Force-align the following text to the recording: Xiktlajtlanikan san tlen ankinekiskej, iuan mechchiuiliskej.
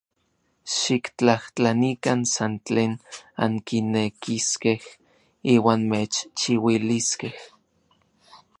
Xiktlajtlanikan 0.75 2.19
san 2.33 2.53
tlen 2.65 2.93
ankinekiskej, 3.45 4.81
iuan 5.55 5.81
mechchiuiliskej. 5.91 7.35